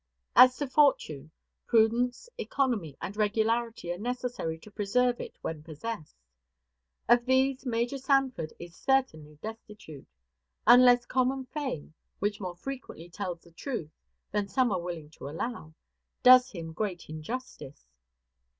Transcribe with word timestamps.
As 0.35 0.57
to 0.57 0.67
fortune, 0.67 1.29
prudence, 1.67 2.27
economy, 2.39 2.97
and 3.03 3.15
regularity 3.15 3.91
are 3.93 3.99
necessary 3.99 4.57
to 4.61 4.71
preserve 4.71 5.21
it 5.21 5.37
when 5.43 5.61
possessed. 5.61 6.15
Of 7.07 7.25
these 7.25 7.67
Major 7.67 7.99
Sanford 7.99 8.51
is 8.57 8.75
certainly 8.75 9.37
destitute 9.43 10.07
unless 10.65 11.05
common 11.05 11.45
fame 11.45 11.93
(which 12.17 12.41
more 12.41 12.55
frequently 12.55 13.09
tells 13.11 13.41
the 13.41 13.51
truth 13.51 13.91
than 14.31 14.47
some 14.47 14.71
are 14.71 14.81
willing 14.81 15.11
to 15.19 15.29
allow) 15.29 15.75
does 16.23 16.49
him 16.49 16.73
great 16.73 17.07
injustice. 17.07 17.85